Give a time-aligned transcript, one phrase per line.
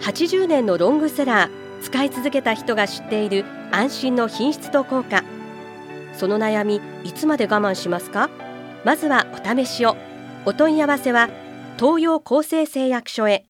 [0.00, 5.24] 80年のロングセラー使い続けた人が知っている安心の品質と効果。
[6.14, 8.30] その悩みいつまで我慢しますか？
[8.84, 9.96] まずはお試しを。
[10.44, 11.28] お問い合わせは
[11.78, 13.46] 東洋厚生製薬所へ。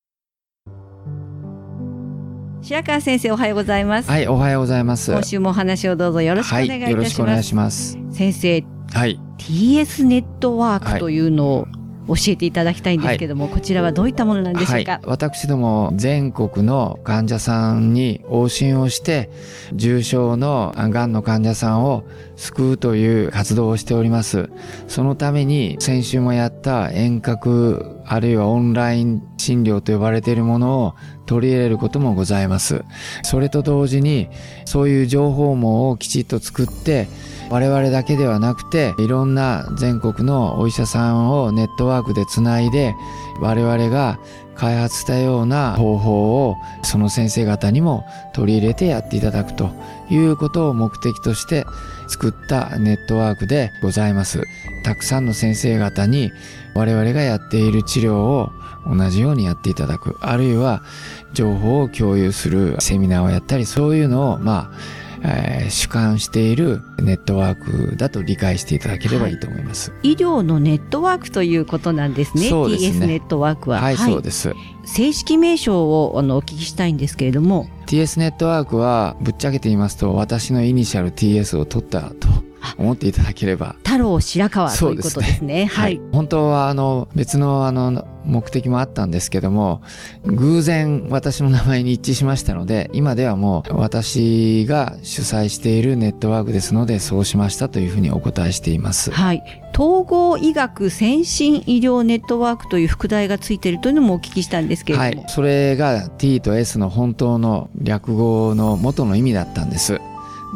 [2.62, 5.12] 白川先生おはようございます、はい、おはようございます。
[5.12, 7.98] 今週もお話をどうぞよろしくお願いいたします、しくお願いします。
[8.10, 11.66] 先生はい、TS ネットワークというのを
[12.08, 19.30] 教えていただきたいんですけども、こちらはどういったものなんでしょうか、はい、私ども全国の患者さんに往診をして
[19.72, 22.04] 重症のがんの患者さんを
[22.36, 24.50] 救うという活動をしております。
[24.88, 30.94] そのために先週もやった遠隔あるいはオンライン診療と呼ばれているものを
[31.26, 32.84] 取り入れることもございます。
[33.22, 34.28] それと同時に
[34.64, 37.08] そういう情報網をきちっと作って
[37.50, 42.94] 我々だけではなくていろんな全国のお医者さんをネットワークでつないで
[43.40, 44.18] 我々が
[44.56, 49.70] 開発したような方法をその先生方にも取り入れてやっていただくと。
[50.10, 51.66] いうことを目的として
[52.08, 54.42] 作ったネットワークでございます。
[54.84, 56.32] たくさんの先生方に
[56.74, 58.52] 我々がやっている治療を
[58.86, 60.82] 同じようにやっていただくあるいは
[61.32, 67.54] 情報を共有するセミナーをやったりそういうのをまあえー主管しているネットワー
[67.90, 69.92] クだと理解していただければいいと思います。
[70.02, 72.88] 医療のネットワークということなんですねそうですね。
[72.90, 73.80] TS ネットワークは。
[73.80, 74.54] はい、そうです。
[74.84, 77.68] 正式名称をあのお聞きしたいんですけれども。
[77.86, 82.28] TS ネットワークはぶっちゃけて言いますと私のイニシャル TS を取ったと
[82.78, 83.76] 思っていただければ。
[83.84, 85.66] 太郎白川ということですね。
[85.66, 85.94] ははい。
[85.94, 89.82] い、本当はあの別のあの目的もあったんですけども
[90.24, 99.10] 偶然私の名前に一致しましたので今ではもう私が主催しているネットワークですのでそうしましたというふうにお答えしています。
[99.10, 99.42] はい、
[99.72, 110.00] 統合医学先進医療ネットワークという副題がついているというのもお聞きしたんですけれども、はい、それが T と S の本当の略語の元の意味だったんです。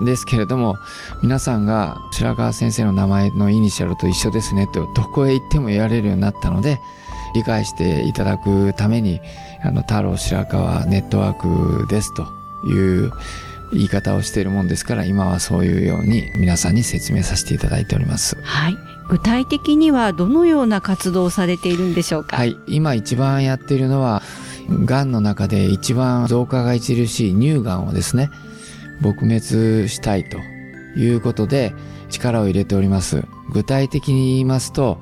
[0.05, 0.77] ですけれども
[1.23, 6.81] 皆さんが白川先生の名前のイニシャルと一緒ですねとどこへ行っても言われるようになったので
[7.35, 9.21] 理解していただくために
[9.63, 12.27] あの太郎白川ネットワークですと
[12.67, 13.13] いう
[13.73, 18.37] 言い方をしているもんですから今はそういうように皆さんに説明させていただいております。
[18.43, 18.77] はい、
[19.09, 22.37] 具体的にはどのような活動をされているんでしょうか？
[22.37, 24.23] はい、今一番やっているのは、
[24.85, 28.33] がんの中で一番増加が著しい乳がんをですね、
[29.01, 30.39] 撲滅したいと
[30.97, 31.73] いうことで
[32.09, 33.25] 力を入れております。
[33.53, 34.99] 具体的に言いますと、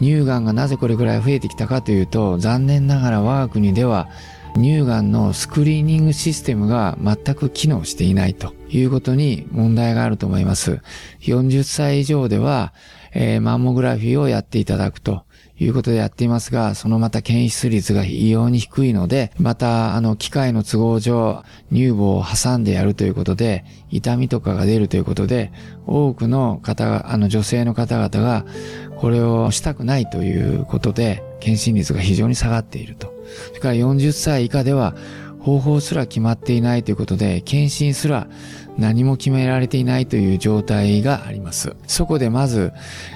[0.00, 4.08] 乳がんがなぜこれぐらい増えてきたかというと、残念ながら我が国では
[4.54, 10.80] 乳がんのスクリーニングシステムが全く機能していないということに問題があると思います。
[11.20, 12.72] 40歳以上では、
[13.12, 15.22] えーマンモグラフィーをやっていただくと
[15.58, 25.52] いうことでやっていますが、そのまた検出率が異様に低いので、また、あの、機械の都合上、乳房を挟んでやるということで、痛みとかが出るということで、
[25.86, 28.44] 多くの方が、あの、女性の方々が、
[28.96, 33.14] これをしたくないということで、検診率が非常に下がっていると。
[33.48, 34.96] それから40歳以下では、
[35.44, 38.26] 方法すら決まっていないということで、検診すら
[38.78, 41.76] 何も決められていないという状態があります。
[41.86, 42.72] そこでまず、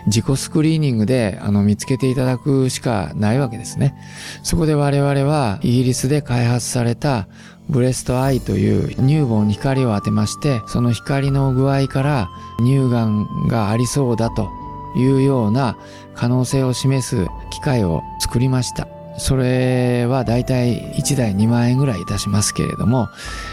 [0.06, 3.94] 自己スクリーニングであの見つけていただくしかないわけですね。
[4.42, 7.28] そこで我々はイギリスで開発された
[7.70, 12.28] ブレストアイという乳房に光を当てまして、その光の具合から
[12.58, 14.50] 乳がんがありそうだと
[14.96, 15.78] いうような
[16.14, 18.97] 可能性を示す機械を作りました。
[19.18, 23.08] それはだいたい1台2万円ぐらいいたしますけれども、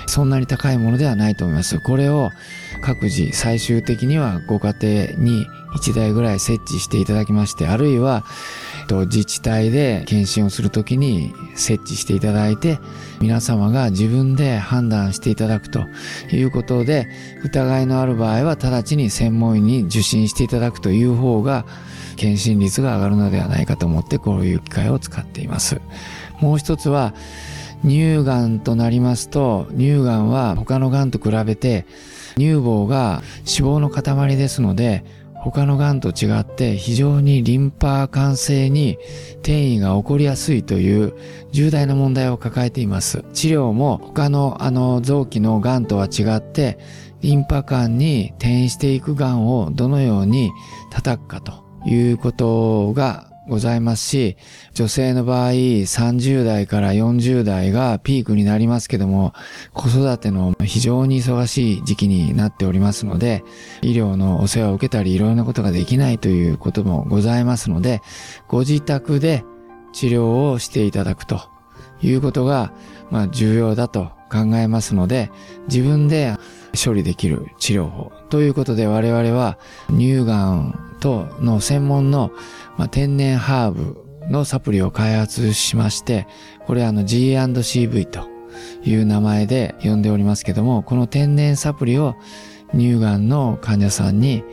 [0.08, 1.80] そんなに高いものではないと思います。
[1.80, 2.32] これを
[2.82, 8.24] 各自最終的にはご家庭に1台ぐらい設置していただきまして、あるいは
[8.86, 12.80] と自治体で検診をするときに設置していただいて、
[13.20, 15.86] 皆様が自分で判断していただくと
[16.32, 17.08] いうことで、
[17.44, 21.66] 疑いのある場合は直ちに専門医に受診していただくという方が、
[22.16, 25.82] 検診率が上がるのではないかと思ってこういう機械を使っています。
[26.40, 27.14] もう一つは
[27.84, 31.86] 乳がんとなりますと乳がんは他のがんと比べて
[32.36, 35.04] 乳房が脂肪の塊ですので
[35.52, 38.98] 他のがんと違って非常にリンパ管性に
[39.36, 41.14] 転移が起こりやすいという
[41.52, 43.24] 重大な問題を抱えています。
[43.34, 46.80] 治療も他のあの臓器のがんとは違って
[47.22, 50.52] リンパ管に転移していく癌をどのように
[50.90, 54.38] 叩くかということがございますし、
[54.74, 59.34] 女性の場合30代から40代がピークになりますけども、
[59.74, 63.44] 子育ての非常に忙しい時期になっておりますので、
[63.82, 68.02] 医療のお世話を受けたりいろいろなことができないということもございますので、
[68.48, 69.44] ご自宅で
[69.94, 71.42] 治療をしていただくと
[72.02, 72.74] いうことが、
[73.12, 75.32] まあ、重要だと考えますので、
[75.68, 76.35] 自分で
[76.76, 79.58] 処理できる治療法ということで我々は
[79.90, 82.32] 乳がんとの専門の、
[82.78, 86.28] ま、天然ハーブのサプリを開発しまして、
[86.66, 88.28] これあの G&CV と
[88.84, 92.16] いう名前で呼んでおりますけども、この天然サプリを
[92.74, 94.44] 乳がんの患者さんに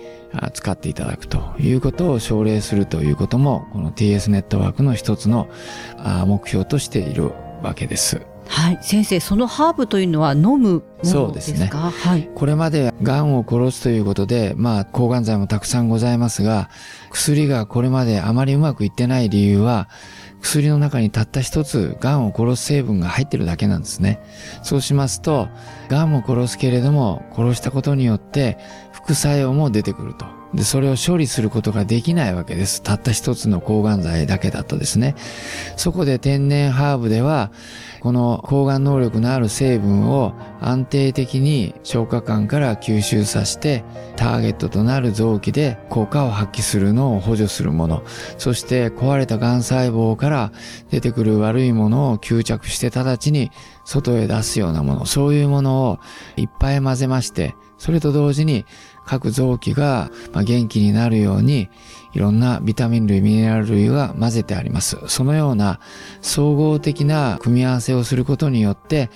[0.53, 5.49] 使っていただくということを奨励するということも、この TS ネットワークの一つの
[6.27, 7.33] 目標としている
[7.63, 8.31] わけです。
[8.55, 11.13] はい、先生そのハーブというのは飲むものですか？
[11.13, 16.69] そうですねはい、これまで癌を殺すということで、まあ、抗がん剤もたくさんございますが、
[17.11, 19.89] 薬がこれまであまりうまくいってない理由は、
[20.43, 24.21] 薬の中にたった一つ癌を殺す成分が入ってるだけなんですね。
[24.63, 25.49] そうしますと、
[25.89, 28.59] 癌を殺すけれども、殺したことによって
[28.93, 30.27] 副作用も出てくると。
[30.55, 32.83] で、それを処理することができないわけです。
[32.83, 35.15] たった一つの抗がん剤だけだとですね。
[35.77, 37.51] そこで天然ハーブでは、
[38.01, 43.85] この抗がん能力のある成分を安定的に消化管から吸収させて、
[44.17, 48.03] ターゲットとなる臓器で効果を発揮するのを補助するもの。
[48.39, 50.53] そして壊れた癌細胞から
[50.91, 53.51] 出てくる悪いものを吸着して直ちに
[53.85, 55.07] 外へ出すようなもの。
[55.07, 55.99] そういうものを
[56.37, 58.64] いっぱい混ぜまして、それと同時に
[59.05, 61.69] 各臓器が元気になるように
[62.12, 64.99] いろんなビタミン類、ミネラル類が混ぜてあります。
[65.08, 65.81] そのような
[66.20, 69.11] 総合的な組み合わせをすることによって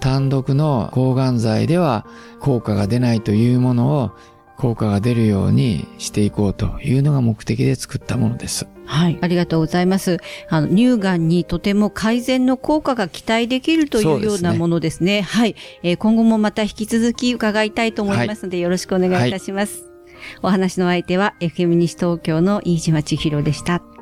[0.00, 2.04] 単独の抗がん剤では
[2.40, 4.10] 効果が出ないというものを
[4.58, 8.73] 効果が出るようにしていこうというのが目的で作ったものです。
[8.86, 10.18] はい、ありがとうございます。
[10.48, 15.22] あの乳がんにとても改善の効果が期待できるというようなものですね。
[15.22, 19.84] すねはい、えー、今後もまた引き続き伺いたいと思いますので、はい、よろしくお願いいたします。
[19.84, 19.92] はい、
[20.42, 23.93] お話の相手は FM 西東京の飯島千尋でした。